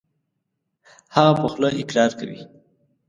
[1.15, 2.39] هغه په خوله اقرار کوي.